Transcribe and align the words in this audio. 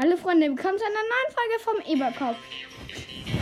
Hallo 0.00 0.16
Freunde, 0.16 0.46
willkommen 0.46 0.78
zu 0.78 0.84
einer 0.84 0.94
neuen 0.94 1.34
Folge 1.34 1.58
vom 1.64 1.92
Eberkopf. 1.92 2.36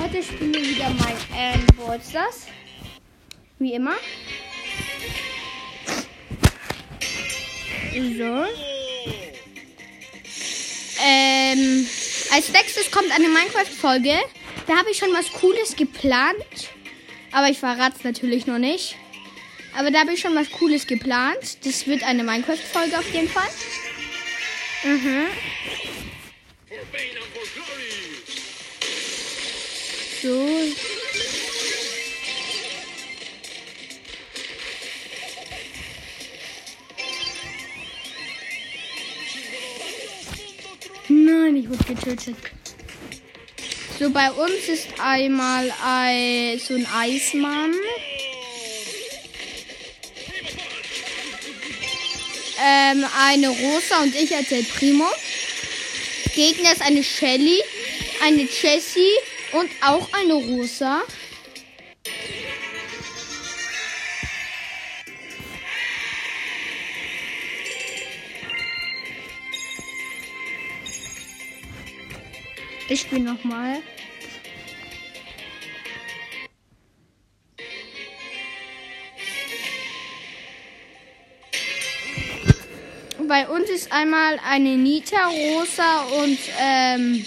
Heute 0.00 0.22
spielen 0.22 0.54
wir 0.54 0.62
wieder 0.62 0.88
mein 0.88 1.14
Android 1.52 2.00
das. 2.14 2.46
Wie 3.58 3.74
immer. 3.74 3.92
So. 7.92 8.46
Ähm, 11.04 11.86
als 12.32 12.50
nächstes 12.50 12.90
kommt 12.90 13.14
eine 13.14 13.28
Minecraft-Folge. 13.28 14.14
Da 14.66 14.76
habe 14.78 14.90
ich 14.90 14.96
schon 14.96 15.12
was 15.12 15.30
Cooles 15.34 15.76
geplant. 15.76 16.70
Aber 17.32 17.50
ich 17.50 17.58
verrate 17.58 17.96
es 17.98 18.04
natürlich 18.04 18.46
noch 18.46 18.58
nicht. 18.58 18.96
Aber 19.76 19.90
da 19.90 20.00
habe 20.00 20.14
ich 20.14 20.20
schon 20.20 20.34
was 20.34 20.50
Cooles 20.52 20.86
geplant. 20.86 21.66
Das 21.66 21.86
wird 21.86 22.02
eine 22.02 22.24
Minecraft-Folge 22.24 22.98
auf 22.98 23.12
jeden 23.12 23.28
Fall. 23.28 23.50
Mhm. 24.84 25.26
So. 30.22 30.48
Nein, 41.08 41.56
ich 41.56 41.68
wurde 41.68 41.84
getötet. 41.84 42.36
So, 43.98 44.10
bei 44.10 44.30
uns 44.30 44.68
ist 44.68 44.88
einmal 44.98 45.72
ein, 45.84 46.58
so 46.58 46.74
ein 46.74 46.86
Eismann. 46.86 47.72
Ähm, 52.58 53.04
eine 53.18 53.48
Rosa 53.48 54.02
und 54.02 54.14
ich 54.14 54.34
als 54.34 54.48
Primo. 54.76 55.06
Gegner 56.36 56.70
ist 56.70 56.82
eine 56.82 57.02
Shelly, 57.02 57.62
eine 58.22 58.42
Jessie 58.42 59.10
und 59.52 59.70
auch 59.80 60.06
eine 60.12 60.34
Rosa. 60.34 61.02
Ich 72.90 73.00
spiele 73.00 73.22
nochmal. 73.22 73.80
Bei 83.36 83.46
uns 83.48 83.68
ist 83.68 83.92
einmal 83.92 84.40
eine 84.48 84.78
Nita, 84.78 85.26
Rosa 85.26 86.04
und 86.22 86.38
ähm, 86.58 87.26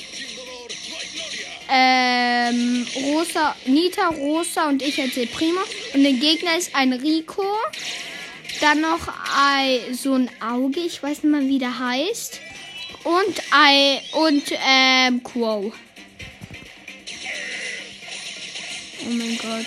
ähm, 1.69 2.87
Rosa, 2.95 3.55
Nita, 3.67 4.07
Rosa 4.07 4.69
und 4.69 4.81
ich 4.81 4.99
als 4.99 5.15
El 5.17 5.27
Primo. 5.27 5.59
Und 5.93 6.01
der 6.01 6.13
Gegner 6.13 6.57
ist 6.57 6.73
ein 6.73 6.93
Rico. 6.93 7.45
Dann 8.59 8.81
noch 8.81 9.07
ein, 9.37 9.93
so 9.93 10.15
ein 10.15 10.31
Auge, 10.41 10.79
ich 10.79 11.03
weiß 11.03 11.21
nicht 11.21 11.31
mal, 11.31 11.47
wie 11.47 11.59
der 11.59 11.77
heißt. 11.77 12.41
Und 13.03 13.43
ein, 13.51 13.99
und 14.13 14.51
ähm, 14.67 15.21
Quo. 15.21 15.71
Oh 19.01 19.09
mein 19.11 19.37
Gott. 19.37 19.65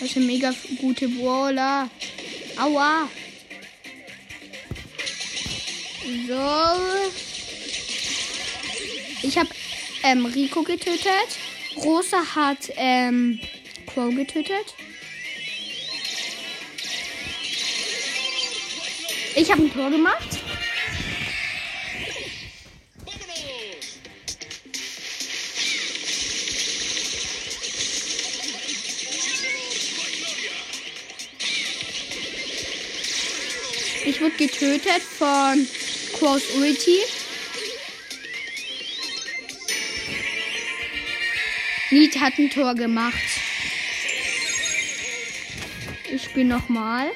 Das 0.00 0.10
ist 0.10 0.16
eine 0.16 0.26
mega 0.26 0.52
gute 0.80 1.06
Brawler. 1.06 1.88
Aua. 2.56 3.08
So. 6.04 6.10
Ich 9.22 9.38
habe 9.38 9.48
ähm, 10.02 10.26
Rico 10.26 10.62
getötet. 10.62 11.38
Rosa 11.82 12.22
hat 12.34 12.58
ähm, 12.76 13.40
Quo 13.86 14.10
getötet. 14.10 14.74
Ich 19.34 19.50
habe 19.50 19.62
ein 19.62 19.72
Tor 19.72 19.90
gemacht. 19.90 20.40
Ich 34.06 34.20
wurde 34.20 34.36
getötet 34.36 35.02
von 35.18 35.66
Quos 36.24 36.54
Ulti. 36.54 37.00
Nied 41.90 42.18
hat 42.18 42.38
ein 42.38 42.48
Tor 42.48 42.74
gemacht. 42.74 43.22
Ich 46.10 46.24
spiele 46.24 46.46
nochmal. 46.46 47.10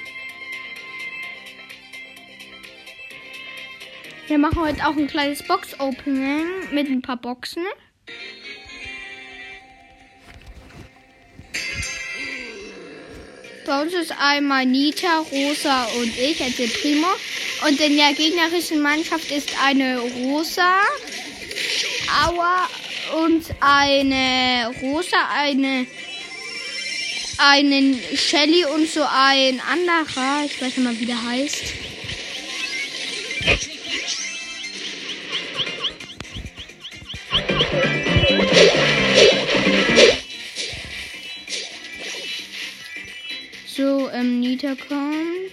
Wir 4.27 4.37
machen 4.37 4.61
heute 4.61 4.87
auch 4.87 4.95
ein 4.95 5.07
kleines 5.07 5.43
Box-Opening 5.43 6.75
mit 6.75 6.91
ein 6.91 7.01
paar 7.01 7.17
Boxen. 7.17 7.65
Bei 13.65 13.81
uns 13.81 13.95
ist 13.95 14.13
einmal 14.21 14.67
Nita, 14.67 15.21
Rosa 15.33 15.85
und 15.99 16.15
ich 16.19 16.43
als 16.43 16.57
der 16.57 16.67
Primo. 16.67 17.09
Und 17.67 17.81
in 17.81 17.97
der 17.97 18.13
gegnerischen 18.15 18.81
Mannschaft 18.83 19.31
ist 19.31 19.51
eine 19.65 19.99
Rosa, 19.99 20.81
Aua 22.27 22.69
und 23.25 23.45
eine 23.61 24.71
Rosa, 24.81 25.17
eine 25.35 25.87
einen 27.39 27.99
Shelly 28.17 28.65
und 28.65 28.89
so 28.89 29.03
ein 29.03 29.61
anderer. 29.61 30.45
Ich 30.45 30.61
weiß 30.61 30.77
nicht 30.77 30.79
mal, 30.79 30.99
wie 30.99 31.07
der 31.07 31.23
heißt. 31.23 31.63
So, 43.67 44.11
ähm, 44.11 44.41
Nita 44.41 44.75
kommt. 44.89 45.48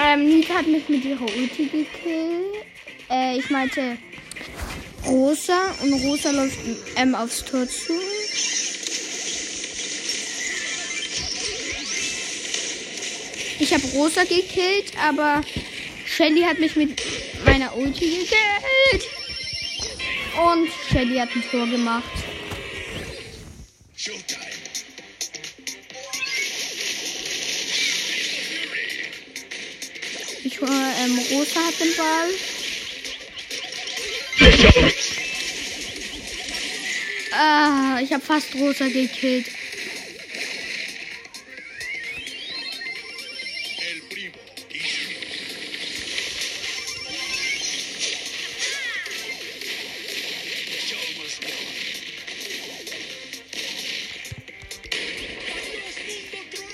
Ähm, 0.00 0.26
Nita 0.28 0.54
hat 0.54 0.66
mich 0.68 0.88
mit 0.88 1.04
ihrer 1.04 1.22
Ulti 1.22 1.64
gekillt. 1.64 2.64
Äh, 3.10 3.38
ich 3.38 3.50
meinte 3.50 3.98
Rosa 5.04 5.74
und 5.82 5.92
Rosa 6.04 6.30
läuft 6.30 6.58
ähm, 6.96 7.16
aufs 7.16 7.44
Tor 7.44 7.66
zu. 7.66 7.94
Ich 13.58 13.74
habe 13.74 13.82
Rosa 13.88 14.22
gekillt, 14.22 14.92
aber 15.04 15.42
Shelly 16.06 16.42
hat 16.42 16.60
mich 16.60 16.76
mit 16.76 17.02
meiner 17.44 17.76
Ulti 17.76 18.08
gekillt. 18.08 19.08
Und 20.36 20.68
Shelly 20.92 21.18
hat 21.18 21.30
ein 21.34 21.42
Tor 21.50 21.66
gemacht. 21.66 22.04
Ich 30.50 30.58
hole, 30.62 30.70
ähm, 30.70 31.18
Rosa 31.30 31.60
hat 31.60 31.78
den 31.78 31.94
Ball. 31.94 32.30
Ah, 37.32 38.00
ich 38.02 38.10
habe 38.14 38.24
fast 38.24 38.54
Rosa 38.54 38.88
gekillt. 38.88 39.44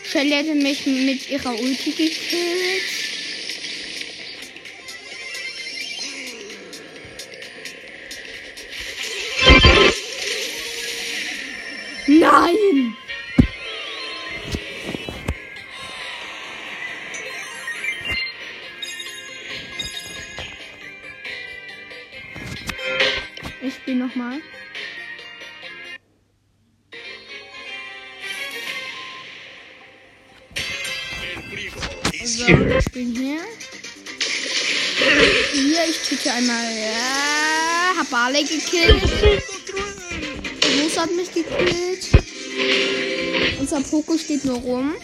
Shelly 0.05 0.31
hätte 0.31 0.55
mich 0.55 0.87
mit 0.87 1.29
ihrer 1.29 1.59
Ulti 1.59 1.91
gekillt. 1.91 2.94
Hier. 35.53 35.85
Ich 35.89 35.99
töte 36.09 36.33
einmal. 36.33 36.65
Ja, 36.73 37.99
hab 37.99 38.11
Barley 38.11 38.45
gekillt. 38.45 39.03
Rosa 40.83 41.03
hat 41.03 41.11
mich 41.15 41.33
gekillt. 41.33 42.09
Unser 43.61 43.81
Poko 43.81 44.19
steht 44.19 44.45
nur 44.45 44.59
rum. 44.59 44.95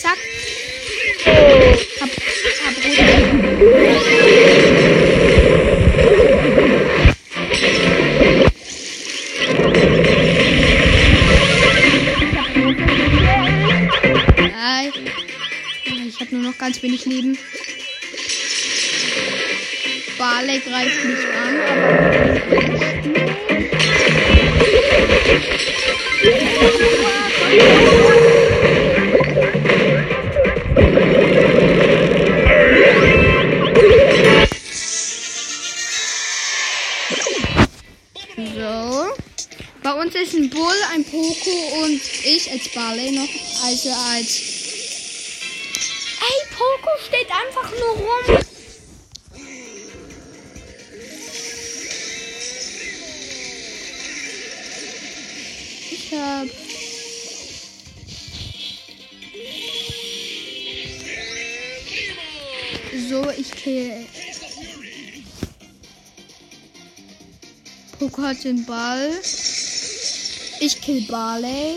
Zack. 0.00 0.18
Hab, 2.00 2.10
hab 2.64 2.76
Rosa. 2.84 3.95
Noch 16.46 16.58
ganz 16.58 16.82
wenig 16.82 17.04
Leben. 17.06 17.36
Barley 20.16 20.60
greift 20.60 21.04
mich 21.04 21.18
an. 21.26 21.56
So. 38.54 39.14
Bei 39.82 39.92
uns 39.92 40.14
ist 40.14 40.34
ein 40.34 40.50
Bull, 40.50 40.60
ein 40.92 41.04
Poco 41.04 41.84
und 41.84 42.00
ich 42.24 42.50
als 42.50 42.68
Barley 42.72 43.10
noch. 43.10 43.28
Also 43.64 43.90
als. 43.90 44.55
Poco 46.86 46.98
steht 47.04 47.26
einfach 47.30 47.70
nur 47.70 47.96
rum. 47.96 48.38
Ich 55.90 56.12
hab. 56.12 56.46
So, 63.08 63.30
ich 63.30 63.50
kill. 63.50 64.06
Poco 67.98 68.22
hat 68.22 68.44
den 68.44 68.64
Ball. 68.64 69.10
Ich 70.60 70.80
kill 70.80 71.02
Barley. 71.08 71.76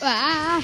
Ah. 0.00 0.60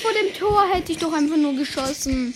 Vor 0.00 0.12
dem 0.12 0.32
Tor 0.32 0.68
hätte 0.72 0.92
ich 0.92 0.98
doch 0.98 1.12
einfach 1.12 1.36
nur 1.36 1.54
geschossen. 1.54 2.34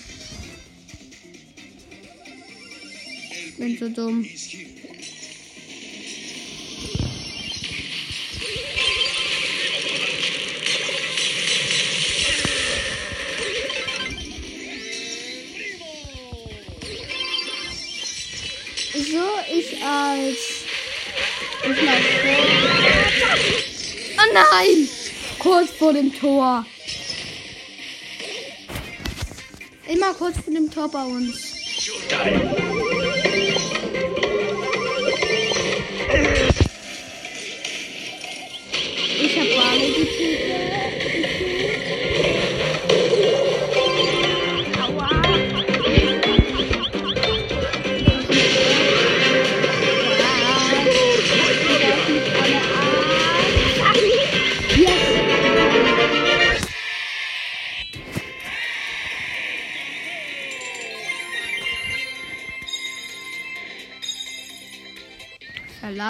Bin 3.56 3.78
so 3.78 3.88
dumm. 3.88 4.26
So, 18.94 19.26
ich 19.52 19.82
als. 19.82 20.38
Ich 21.62 21.82
lauf 21.82 22.04
vor. 22.22 22.46
Oh 24.18 24.32
nein! 24.32 24.88
Kurz 25.38 25.70
vor 25.70 25.92
dem 25.92 26.12
Tor. 26.12 26.66
Immer 29.94 30.12
kurz 30.14 30.36
vor 30.38 30.52
dem 30.52 30.68
Tor 30.68 30.88
bei 30.88 31.04
uns. 31.04 31.54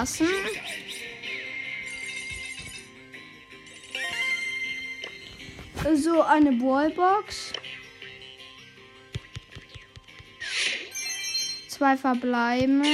Verlassen. 0.05 0.27
So, 5.95 6.21
eine 6.21 6.51
Ballbox. 6.51 7.53
Zwei 11.67 11.97
verbleibende. 11.97 12.89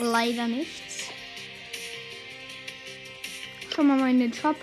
Leider 0.00 0.48
nichts. 0.48 1.10
Mal 3.76 3.96
mal 3.96 4.10
in 4.10 4.20
den 4.20 4.34
Shop. 4.34 4.56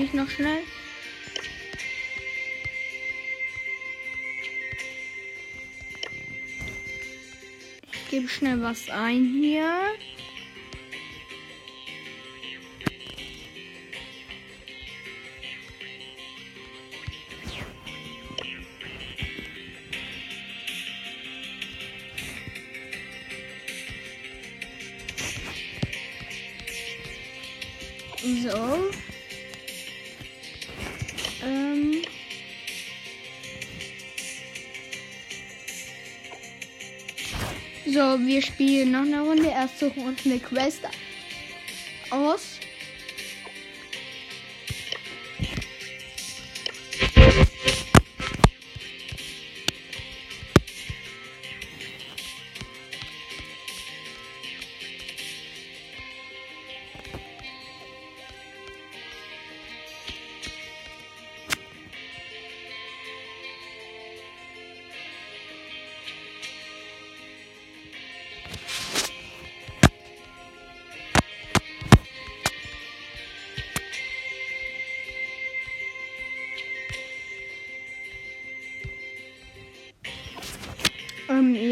Mich 0.00 0.14
noch 0.14 0.30
schnell. 0.30 0.62
Ich 7.92 8.10
gebe 8.10 8.28
schnell 8.28 8.62
was 8.62 8.88
ein 8.88 9.38
hier. 9.40 9.68
So. 28.42 28.89
Wir 38.40 38.46
spielen 38.46 38.92
noch 38.92 39.00
eine 39.02 39.20
Runde. 39.20 39.50
Erst 39.50 39.80
suchen 39.80 40.02
uns 40.06 40.24
eine 40.24 40.38
Quest 40.38 40.80
aus. 42.10 42.59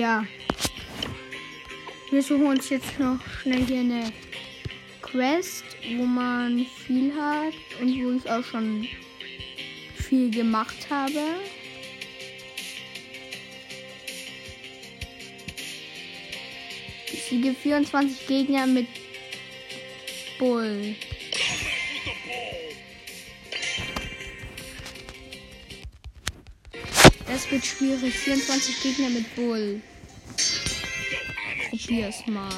Ja. 0.09 0.25
Wir 2.11 2.23
suchen 2.23 2.47
uns 2.47 2.71
jetzt 2.71 2.99
noch 2.99 3.19
schnell 3.43 3.67
hier 3.67 3.81
eine 3.81 4.11
Quest, 5.03 5.65
wo 5.99 6.05
man 6.05 6.65
viel 6.87 7.13
hat 7.15 7.53
und 7.79 7.89
wo 8.03 8.13
ich 8.17 8.31
auch 8.31 8.43
schon 8.43 8.89
viel 9.95 10.31
gemacht 10.31 10.87
habe. 10.89 11.21
Ich 17.13 17.25
siege 17.25 17.53
24 17.53 18.27
Gegner 18.27 18.67
mit 18.67 18.87
Bull. 20.39 20.97
Das 27.27 27.51
wird 27.51 27.67
schwierig. 27.67 28.15
24 28.15 28.83
Gegner 28.83 29.11
mit 29.11 29.37
Bull. 29.37 29.83
Probier's 31.89 32.27
mal. 32.27 32.51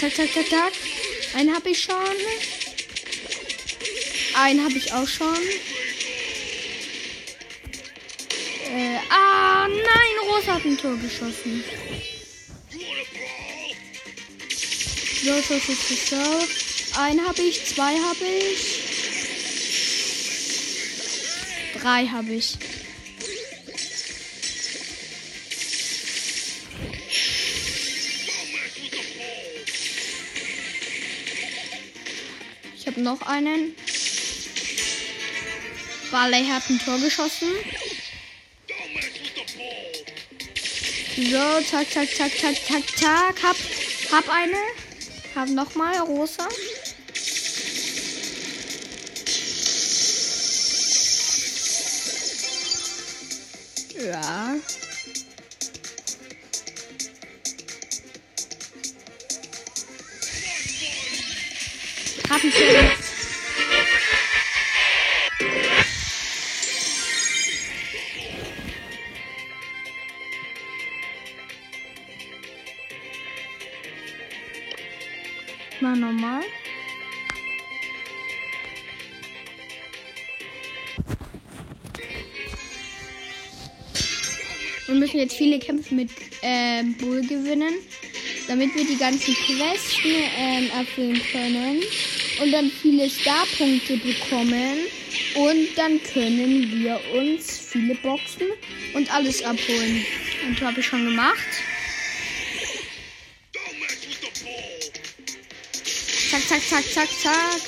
Zack, 0.00 0.12
zack, 0.16 0.32
zack, 0.34 0.48
zack. 0.48 0.72
Einen 1.34 1.54
habe 1.54 1.70
ich 1.70 1.80
schon. 1.80 1.94
Einen 4.34 4.64
habe 4.64 4.76
ich 4.76 4.92
auch 4.92 5.06
schon. 5.06 5.38
Äh, 8.68 8.98
ah, 9.10 9.68
nein, 9.68 10.28
Rosa 10.28 10.54
hat 10.54 10.64
ein 10.64 10.76
Tor 10.76 10.96
geschossen. 10.96 11.62
So, 15.22 15.34
so, 15.42 15.56
so, 15.56 15.72
so, 15.72 15.94
so. 15.94 17.00
Einen 17.00 17.24
habe 17.28 17.42
ich, 17.42 17.64
zwei 17.64 17.94
habe 17.94 18.24
ich. 18.24 18.82
Drei 21.80 22.06
habe 22.06 22.32
ich. 22.32 22.58
Habe 32.90 33.00
noch 33.02 33.22
einen. 33.22 33.74
Barley 36.10 36.44
hat 36.44 36.68
ein 36.68 36.80
Tor 36.80 36.98
geschossen. 36.98 37.48
So, 41.16 41.60
zack, 41.70 41.90
zack, 41.90 42.08
zack, 42.08 42.32
zack, 42.36 42.56
zack, 42.66 42.98
zack. 42.98 43.42
Hab, 43.42 43.56
hab 44.10 44.28
eine. 44.28 44.56
Hab 45.36 45.48
nochmal 45.50 45.98
rosa. 45.98 46.48
Mal 75.80 75.96
normal. 75.96 76.42
Wir 84.86 84.94
müssen 84.94 85.18
jetzt 85.18 85.36
viele 85.36 85.58
Kämpfe 85.58 85.94
mit 85.94 86.10
ähm, 86.42 86.94
Bull 86.98 87.22
gewinnen, 87.22 87.74
damit 88.46 88.74
wir 88.74 88.84
die 88.84 88.96
ganzen 88.96 89.34
Quests 89.34 89.96
ähm, 90.04 90.70
erfüllen 90.76 91.22
können 91.32 91.80
und 92.42 92.52
dann 92.52 92.70
viele 92.70 93.08
Starpunkte 93.08 93.96
bekommen. 93.96 94.78
Und 95.34 95.68
dann 95.76 96.02
können 96.12 96.82
wir 96.82 97.00
uns 97.14 97.58
viele 97.58 97.94
Boxen 97.96 98.48
und 98.94 99.14
alles 99.14 99.42
abholen. 99.42 100.04
Und 100.46 100.60
habe 100.60 100.80
ich 100.80 100.86
schon 100.86 101.04
gemacht. 101.04 101.38
Zack, 106.50 106.62
zack, 106.62 106.84
zack, 106.84 107.08
zack. 107.22 107.60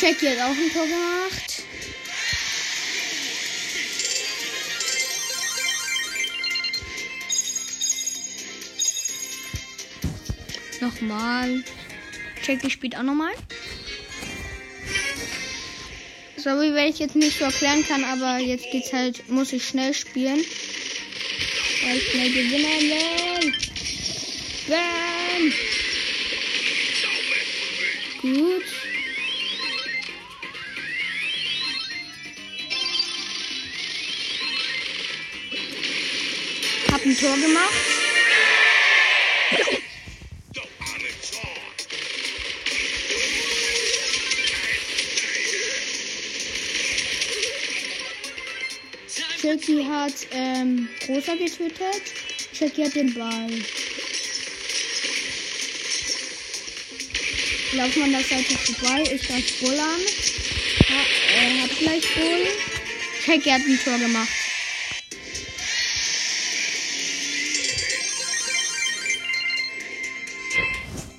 Jackie 0.00 0.28
hat 0.28 0.38
auch 0.38 0.50
ein 0.50 0.72
Tor 0.72 0.86
gemacht. 0.86 1.64
Nochmal. 10.80 11.64
Jackie 12.46 12.70
spielt 12.70 12.96
auch 12.96 13.02
nochmal. 13.02 13.32
Sorry, 16.36 16.72
weil 16.72 16.90
ich 16.90 17.00
jetzt 17.00 17.16
nicht 17.16 17.36
so 17.36 17.46
erklären 17.46 17.84
kann, 17.84 18.04
aber 18.04 18.38
jetzt 18.38 18.70
geht's 18.70 18.92
halt, 18.92 19.28
muss 19.28 19.52
ich 19.52 19.66
schnell 19.66 19.92
spielen. 19.92 20.44
Weil 21.84 21.98
ich 21.98 22.10
schnell 22.10 22.30
gewinnen 22.30 22.80
will. 22.80 23.52
Bam! 24.68 25.52
Gut. 28.22 28.64
Hab 36.90 37.04
ein 37.04 37.18
Tor 37.18 37.36
gemacht. 37.36 38.03
Jackie 49.44 49.84
hat 49.84 50.14
ähm, 50.30 50.88
Rosa 51.06 51.34
getötet. 51.34 52.02
Jackie 52.58 52.86
hat 52.86 52.94
den 52.94 53.12
Ball. 53.12 53.50
Laufen 57.74 58.02
an 58.04 58.12
der 58.12 58.22
Seite 58.22 58.56
vorbei. 58.56 59.02
Ich 59.12 59.28
darf 59.28 59.60
Bull 59.60 59.78
an. 59.78 60.00
Ha, 60.88 61.02
äh, 61.36 61.60
hat 61.60 61.78
gleich 61.78 62.14
Bull. 62.14 62.46
Jackie 63.26 63.52
hat 63.52 63.60
ein 63.60 63.78
Tor 63.84 63.98
gemacht. 63.98 64.28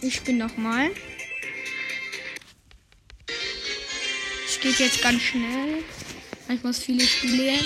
Ich 0.01 0.21
bin 0.21 0.39
noch 0.39 0.57
mal. 0.57 0.89
Es 4.47 4.59
geht 4.59 4.79
jetzt 4.79 5.03
ganz 5.03 5.21
schnell. 5.21 5.83
Ich 6.49 6.63
muss 6.63 6.79
viele 6.79 7.05
Spiele. 7.05 7.59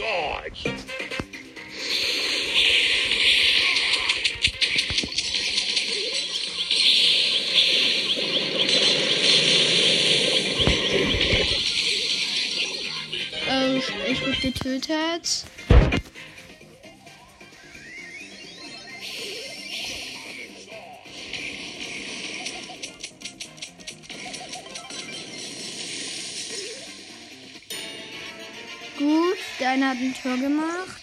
Sarge. 0.00 0.70
Äh, 13.46 13.76
ich, 14.10 14.22
wurde 14.22 14.36
getötet. 14.40 15.49
Gut, 29.80 29.86
der 29.86 29.92
eine 29.92 29.98
hat 29.98 30.04
ein 30.04 30.14
Tor 30.14 30.36
gemacht. 30.36 31.02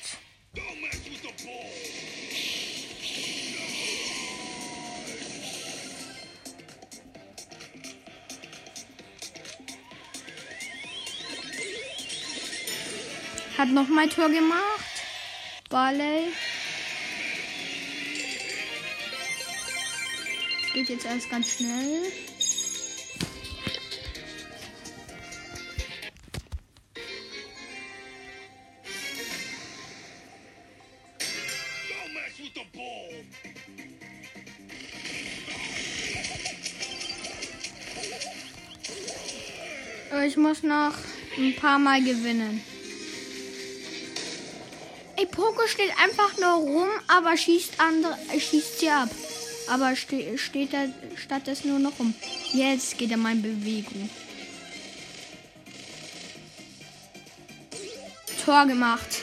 Hat 13.58 13.70
nochmal 13.70 14.10
Tor 14.10 14.30
gemacht. 14.30 14.62
Barley. 15.70 16.28
Geht 20.74 20.90
jetzt 20.90 21.08
alles 21.08 21.28
ganz 21.30 21.50
schnell. 21.50 22.12
Ich 40.28 40.36
muss 40.36 40.62
noch 40.62 40.94
ein 41.38 41.56
paar 41.56 41.80
Mal 41.80 42.04
gewinnen. 42.04 42.62
Ey, 45.16 45.26
Poco 45.26 45.66
steht 45.68 45.92
einfach 46.04 46.38
nur 46.38 46.54
rum, 46.54 46.90
aber 47.08 47.36
schießt 47.38 47.80
andere, 47.80 48.18
äh, 48.34 48.40
schießt 48.40 48.80
sie 48.80 48.90
ab. 48.90 49.10
Aber 49.70 49.96
ste 49.96 50.38
steht 50.38 50.74
da 50.74 50.86
stattdessen 51.16 51.70
nur 51.70 51.80
noch 51.80 51.98
rum. 51.98 52.14
Jetzt 52.54 52.98
geht 52.98 53.12
er 53.12 53.18
mal 53.18 53.34
in 53.34 53.42
Bewegung. 53.42 54.10
Tor 58.46 58.66
gemacht. 58.66 59.17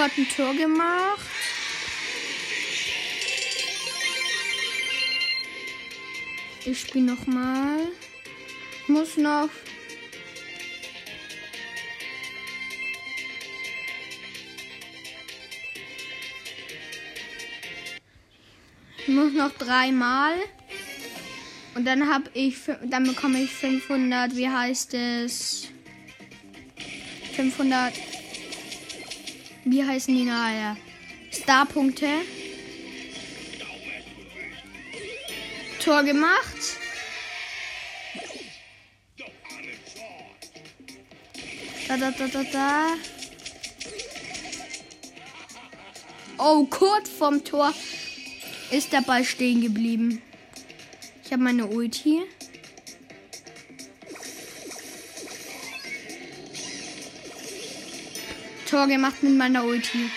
Hat 0.00 0.16
ein 0.16 0.26
Tor 0.34 0.54
gemacht. 0.54 1.20
Ich 6.64 6.80
spiele 6.80 7.04
noch 7.04 7.26
mal. 7.26 7.80
Ich 8.82 8.88
muss 8.88 9.18
noch. 9.18 9.50
Muss 19.06 19.34
noch 19.34 19.52
dreimal. 19.58 20.32
Und 21.74 21.84
dann 21.84 22.08
habe 22.10 22.30
ich, 22.32 22.56
dann 22.86 23.04
bekomme 23.04 23.42
ich 23.42 23.50
500, 23.50 24.34
wie 24.34 24.48
heißt 24.48 24.94
es? 24.94 25.68
500 27.36 28.09
wie 29.64 29.84
heißen 29.84 30.14
die 30.14 30.24
nachher? 30.24 30.76
Starpunkte. 31.30 32.08
Tor 35.82 36.02
gemacht. 36.02 36.78
Da, 41.88 41.96
da, 41.96 42.10
da, 42.12 42.26
da, 42.28 42.42
da. 42.44 42.86
Oh, 46.38 46.64
kurz 46.66 47.08
vom 47.10 47.44
Tor 47.44 47.74
ist 48.70 48.92
der 48.92 49.02
Ball 49.02 49.24
stehen 49.24 49.60
geblieben. 49.60 50.22
Ich 51.24 51.32
habe 51.32 51.42
meine 51.42 51.66
Ulti. 51.66 52.22
Tor 58.70 58.86
gemacht 58.86 59.20
mit 59.24 59.36
meiner 59.36 59.64
Ulti. 59.64 60.08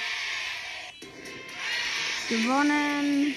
Gewonnen. 2.29 3.36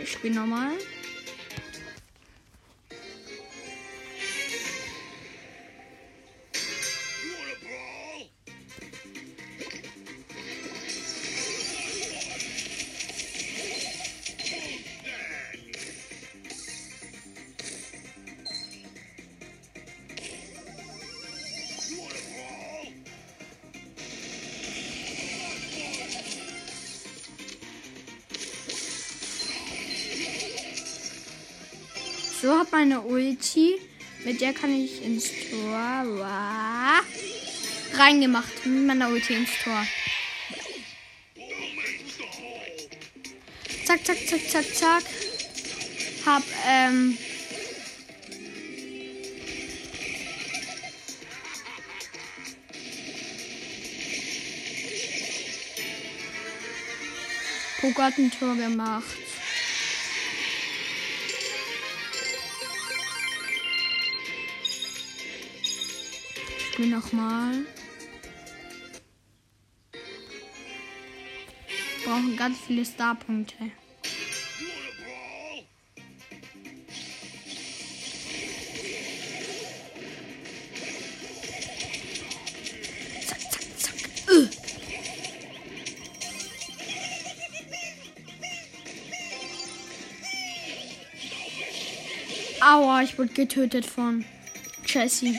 Ich 0.00 0.12
spiele 0.12 0.36
nochmal. 0.36 0.74
Hat 32.70 32.78
meine 32.78 33.00
Ulti. 33.00 33.80
Mit 34.24 34.40
der 34.40 34.52
kann 34.52 34.72
ich 34.72 35.04
ins 35.04 35.24
Tor. 35.50 36.24
Reingemacht. 37.94 38.64
Mit 38.64 38.86
meiner 38.86 39.08
Ulti 39.08 39.34
ins 39.34 39.50
Tor. 39.64 39.84
Zack, 43.84 44.04
zack, 44.04 44.18
zack, 44.24 44.48
zack, 44.48 44.74
zack. 44.74 45.02
Hab, 46.24 46.42
ähm. 46.68 47.18
Poco 57.80 58.02
hat 58.02 58.18
ein 58.18 58.30
Tor 58.30 58.54
gemacht. 58.54 59.29
Spiel 66.80 66.92
nochmal. 66.92 67.66
Brauchen 72.06 72.36
ganz 72.38 72.56
viele 72.66 72.86
Starpunkte. 72.86 73.54
Äh. 84.28 84.46
Aua, 92.62 93.02
ich 93.02 93.18
wurde 93.18 93.34
getötet 93.34 93.84
von 93.84 94.24
Jessie. 94.86 95.38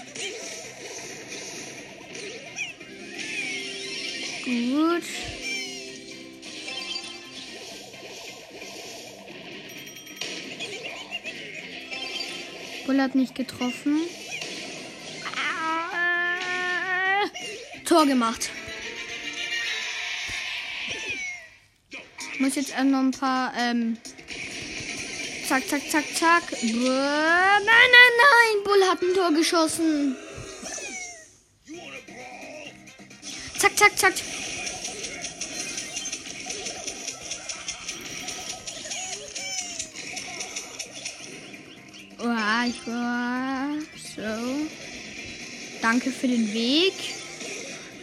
Gut. 4.52 5.04
Bull 12.86 13.02
hat 13.02 13.16
nicht 13.16 13.34
getroffen. 13.34 14.02
Ah, 15.38 17.30
Tor 17.86 18.06
gemacht. 18.06 18.50
Muss 22.40 22.56
jetzt 22.56 22.72
noch 22.72 23.00
ein 23.00 23.12
paar. 23.12 23.54
Ähm, 23.58 23.98
zack, 25.48 25.66
zack, 25.66 25.90
zack, 25.90 26.04
zack. 26.14 26.44
Nein, 26.62 26.74
nein, 26.74 28.12
nein. 28.18 28.64
Bull 28.66 28.84
hat 28.90 29.02
ein 29.02 29.14
Tor 29.14 29.32
geschossen. 29.32 30.18
Zack, 33.58 33.78
zack, 33.78 33.98
zack. 33.98 34.14
Oh, 42.24 42.28
ich 42.68 42.86
war 42.86 43.70
so. 43.96 44.68
Danke 45.82 46.12
für 46.12 46.28
den 46.28 46.54
Weg. 46.54 46.94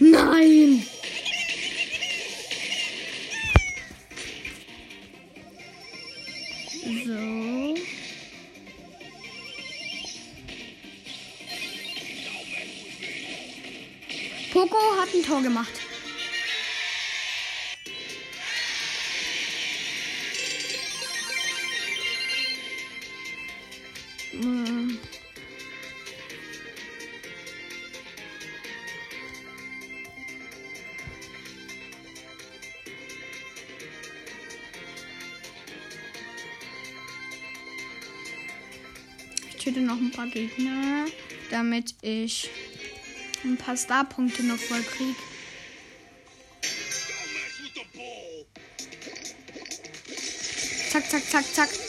Nein! 0.00 0.84
So. 7.04 7.74
Poco 14.52 14.76
hat 15.00 15.14
ein 15.14 15.22
Tor 15.22 15.42
gemacht. 15.42 15.77
Töte 39.58 39.80
noch 39.80 39.96
ein 39.96 40.10
paar 40.10 40.26
Gegner, 40.26 41.06
damit 41.50 41.94
ich 42.02 42.48
ein 43.44 43.56
paar 43.56 43.76
Starpunkte 43.76 44.42
noch 44.42 44.56
voll 44.56 44.82
krieg. 44.82 45.16
Zack, 50.90 51.10
zack, 51.10 51.24
zack, 51.24 51.44
zack. 51.54 51.87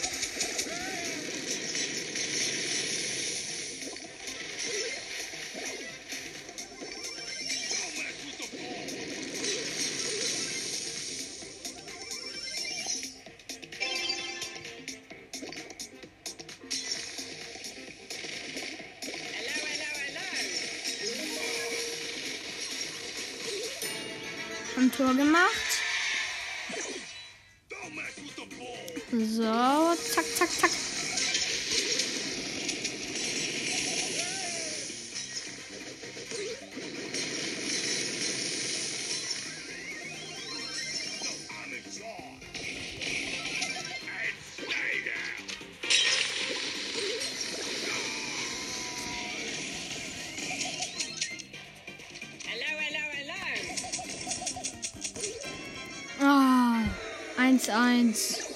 1-1. 57.70 58.56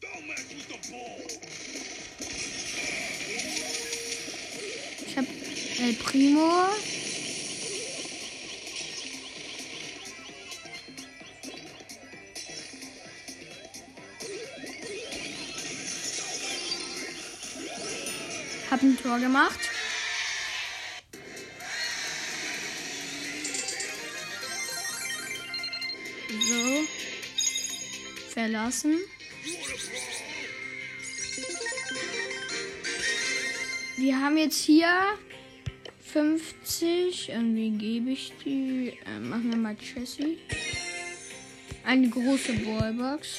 Don't 0.00 0.26
mess 0.26 0.46
with 0.48 0.68
the 0.68 0.78
ball. 0.90 1.20
Ich 5.06 5.16
hab 5.16 5.26
El 5.82 5.92
Primo. 5.94 6.68
Hab 18.70 18.82
ein 18.82 18.96
Tor 19.02 19.18
gemacht. 19.18 19.58
Verlassen. 28.60 28.98
Wir 33.96 34.20
haben 34.20 34.36
jetzt 34.36 34.62
hier 34.62 35.16
50. 36.04 37.32
An 37.32 37.56
wen 37.56 37.78
gebe 37.78 38.10
ich 38.10 38.32
die? 38.44 38.98
Äh, 39.06 39.18
machen 39.18 39.50
wir 39.50 39.56
mal 39.56 39.76
Jessie. 39.80 40.38
Eine 41.84 42.10
große 42.10 42.52
Ballbox. 42.52 43.38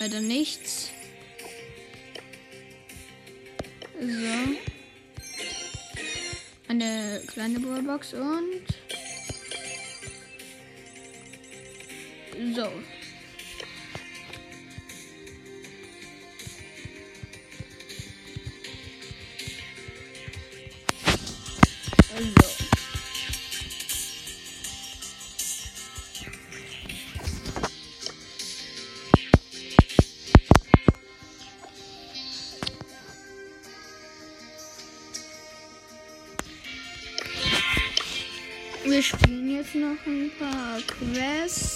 Leider 0.00 0.20
nichts. 0.20 0.90
So. 4.00 4.56
Eine 6.66 7.22
kleine 7.28 7.60
Ballbox 7.60 8.14
und. 8.14 8.73
So. 12.52 12.62
Also. 22.14 22.64
Wir 38.84 39.02
spielen 39.02 39.50
jetzt 39.50 39.74
noch 39.74 39.96
ein 40.06 40.30
paar 40.38 40.78
Quests. 40.82 41.73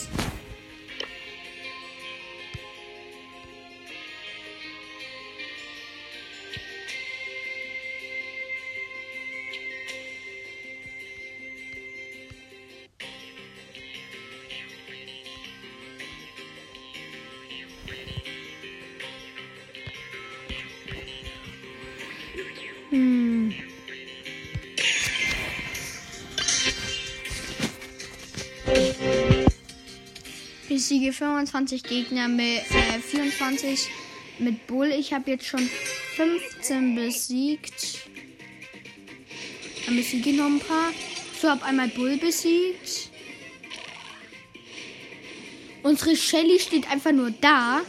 Besiege 30.88 31.12
25 31.12 31.82
Gegner 31.82 32.28
mit 32.28 32.62
äh, 32.70 32.98
24 32.98 33.90
mit 34.38 34.66
Bull. 34.66 34.86
Ich 34.86 35.12
habe 35.12 35.32
jetzt 35.32 35.44
schon 35.44 35.68
15 36.16 36.94
besiegt. 36.94 38.08
Dann 39.84 39.96
besiege 39.96 40.30
ich 40.30 40.36
noch 40.36 40.46
ein 40.46 40.60
paar. 40.60 40.90
So, 41.42 41.50
habe 41.50 41.62
einmal 41.66 41.88
Bull 41.88 42.16
besiegt. 42.16 43.10
Unsere 45.82 46.16
Shelly 46.16 46.58
steht 46.58 46.90
einfach 46.90 47.12
nur 47.12 47.32
da. 47.32 47.82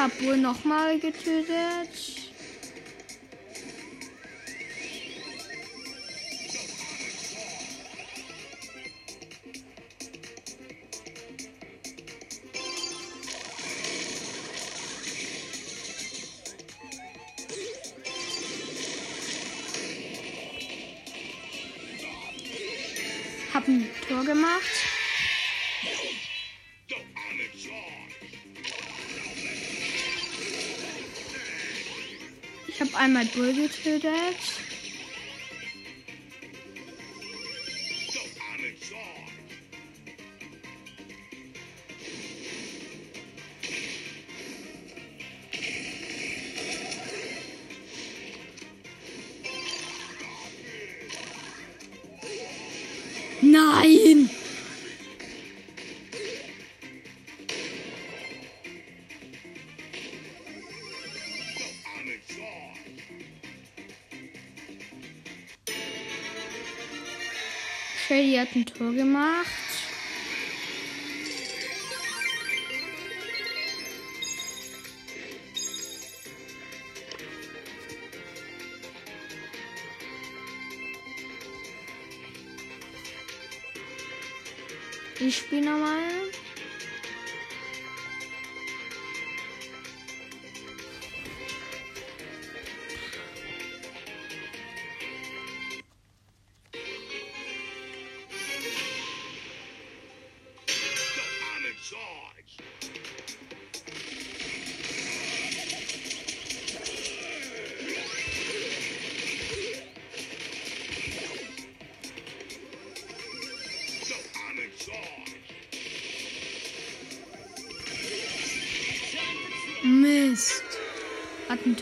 Habe 0.00 0.24
wohl 0.24 0.38
nochmal 0.38 0.98
getötet. 0.98 1.90
Hab 23.52 23.68
ein 23.68 23.86
Tor 24.08 24.24
gemacht. 24.24 24.99
Habe 32.92 33.04
einmal 33.04 33.24
Bull 33.26 33.52
getötet. 33.52 34.69
Hat 68.40 68.54
ein 68.54 68.64
Tor 68.64 68.92
gemacht. 68.92 69.46
Ich 85.22 85.36
spiele 85.36 85.66
nochmal. 85.66 85.98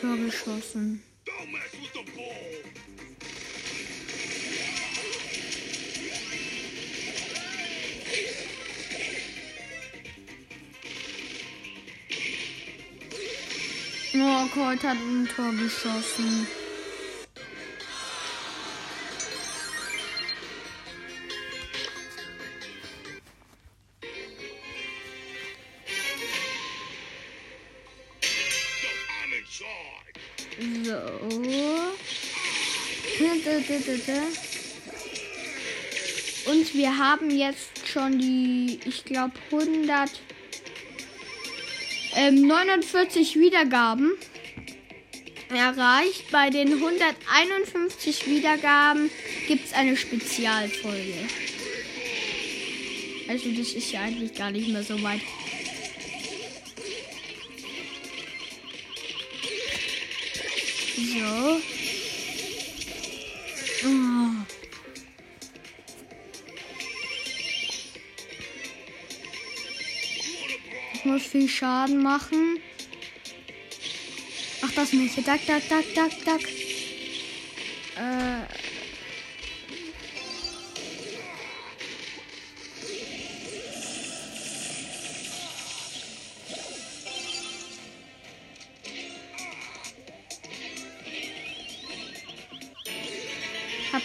Tor 0.08 0.16
geschossen. 0.16 1.02
Oh, 14.14 14.48
Colt 14.54 14.82
hat 14.82 14.96
ein 14.96 15.28
Tor 15.36 15.52
geschossen. 15.52 16.46
So. 30.84 30.92
Und 36.50 36.74
wir 36.74 36.96
haben 36.96 37.30
jetzt 37.30 37.86
schon 37.86 38.18
die, 38.18 38.80
ich 38.84 39.04
glaube, 39.04 39.32
100, 39.50 40.10
ähm, 42.16 42.46
49 42.46 43.38
Wiedergaben 43.38 44.12
erreicht. 45.50 46.30
Bei 46.30 46.50
den 46.50 46.72
151 46.74 48.26
Wiedergaben 48.26 49.10
gibt 49.46 49.66
es 49.66 49.72
eine 49.72 49.96
Spezialfolge. 49.96 51.14
Also 53.28 53.50
das 53.50 53.72
ist 53.72 53.92
ja 53.92 54.00
eigentlich 54.00 54.34
gar 54.34 54.50
nicht 54.50 54.68
mehr 54.68 54.82
so 54.82 55.02
weit. 55.02 55.20
So. 61.18 61.60
Ich 70.94 71.04
muss 71.04 71.22
viel 71.22 71.48
Schaden 71.48 72.02
machen. 72.02 72.60
Ach, 74.62 74.70
das 74.76 74.92
nicht. 74.92 75.16
Duck, 75.16 75.24
duck, 75.26 75.68
duck, 75.68 75.94
duck, 75.94 76.24
duck. 76.24 76.67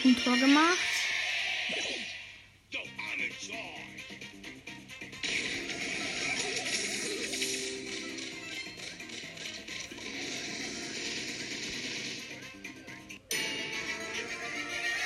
Ein 0.06 0.18
Tor 0.18 0.38
gemacht. 0.38 0.78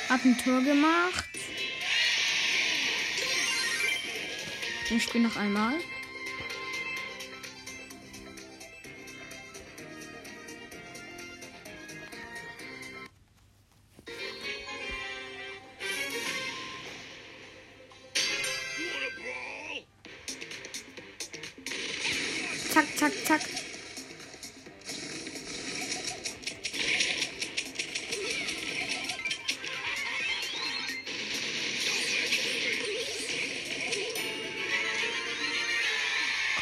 Hab 0.10 0.24
ein 0.24 0.38
Tor 0.38 0.62
gemacht. 0.62 1.26
Ich 4.90 5.04
spiele 5.04 5.26
noch 5.26 5.36
einmal. 5.36 5.76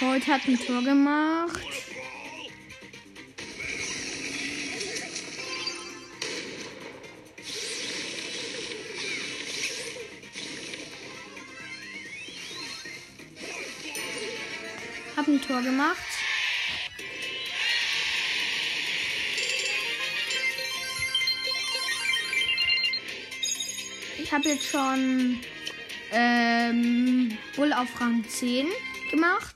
Colt 0.05 0.27
hat 0.27 0.47
ein 0.47 0.59
Tor 0.59 0.83
gemacht. 0.83 1.59
Hab 15.17 15.27
ein 15.27 15.41
Tor 15.41 15.61
gemacht. 15.63 15.97
Ich 24.19 24.31
habe 24.31 24.49
jetzt 24.49 24.67
schon 24.67 25.39
ähm, 26.11 27.35
Bull 27.55 27.73
auf 27.73 27.99
Rang 27.99 28.23
10 28.29 28.67
gemacht. 29.09 29.54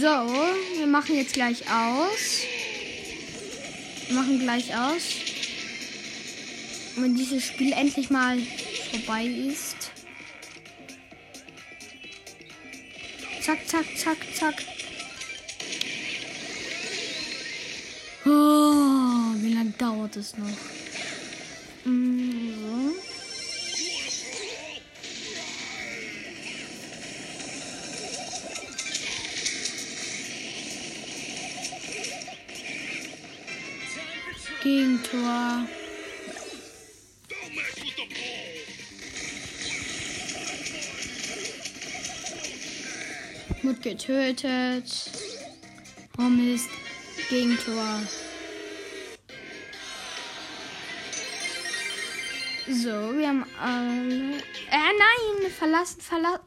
So, 0.00 0.06
wir 0.06 0.86
machen 0.86 1.14
jetzt 1.14 1.34
gleich 1.34 1.60
aus. 1.70 2.40
Wir 4.06 4.14
machen 4.14 4.40
gleich 4.40 4.74
aus. 4.74 5.02
Wenn 6.96 7.14
dieses 7.14 7.44
Spiel 7.44 7.72
endlich 7.72 8.08
mal 8.08 8.38
vorbei 8.92 9.26
ist. 9.26 9.90
Zack, 13.42 13.58
zack, 13.68 13.84
zack, 13.94 14.16
zack. 14.32 14.54
Oh, 18.24 19.34
wie 19.36 19.52
lange 19.52 19.74
dauert 19.76 20.16
es 20.16 20.34
noch? 20.38 20.46
Getötet. 43.90 45.10
Oh 46.18 46.22
Mist. 46.22 46.68
Gegentor. 47.28 48.00
So, 52.68 53.16
wir 53.16 53.28
haben 53.28 53.44
alle. 53.60 54.36
Äh, 54.70 54.92
nein! 54.98 55.50
Verlassen, 55.50 56.00
verlassen. 56.00 56.44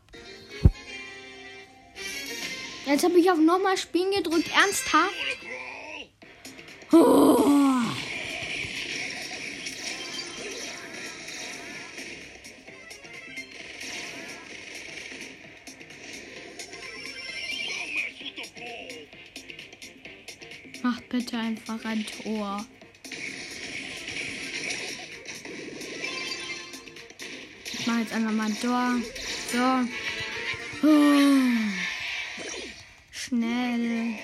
Jetzt 2.85 3.03
habe 3.03 3.19
ich 3.19 3.29
auf 3.29 3.37
nochmal 3.37 3.77
spielen 3.77 4.11
gedrückt. 4.11 4.49
Ernsthaft? 4.55 5.13
Oh. 6.91 7.32
wollte 21.33 21.45
einfach 21.45 21.85
ein 21.85 22.05
Tor. 22.05 22.65
Ich 27.71 27.87
mache 27.87 27.99
jetzt 27.99 28.13
einfach 28.13 28.31
mal 28.31 28.45
ein 28.45 28.59
Tor. 28.59 28.95
So. 29.51 30.87
Oh. 30.87 31.41
Schnell. 33.11 34.15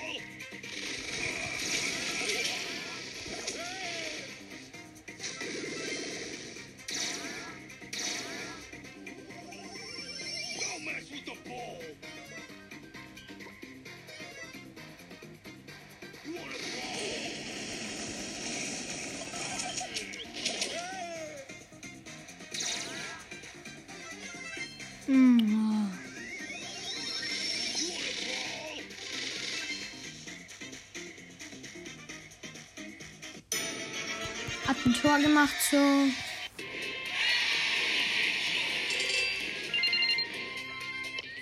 Ein 34.90 34.94
Tor 34.94 35.18
gemacht, 35.18 35.54
so. 35.70 35.78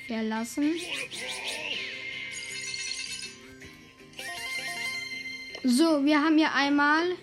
Verlassen. 0.07 0.75
So, 5.65 6.05
wir 6.05 6.23
haben 6.23 6.39
hier 6.39 6.53
einmal 6.55 7.17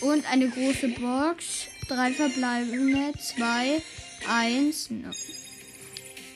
und 0.00 0.30
eine 0.30 0.48
große 0.48 0.88
Box. 0.88 1.66
Drei 1.88 2.12
verbleibende, 2.12 3.18
zwei, 3.18 3.82
eins. 4.28 4.90
No. 4.90 5.10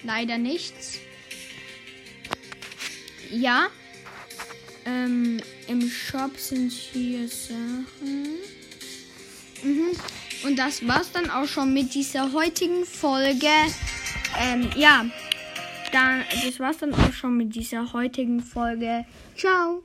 Leider 0.02 0.38
nichts. 0.38 0.98
Ja. 3.30 3.68
Ähm, 4.84 5.40
Im 5.72 5.88
Shop 5.88 6.36
sind 6.36 6.70
hier 6.70 7.26
Sachen. 7.26 8.36
Mhm. 9.62 9.96
Und 10.44 10.58
das 10.58 10.86
war's 10.86 11.10
dann 11.12 11.30
auch 11.30 11.46
schon 11.46 11.72
mit 11.72 11.94
dieser 11.94 12.30
heutigen 12.34 12.84
Folge. 12.84 13.48
Ähm, 14.38 14.68
ja. 14.76 15.06
Dann, 15.90 16.24
das 16.44 16.60
war's 16.60 16.76
dann 16.76 16.92
auch 16.92 17.12
schon 17.14 17.38
mit 17.38 17.54
dieser 17.54 17.90
heutigen 17.94 18.40
Folge. 18.40 19.06
Ciao. 19.34 19.82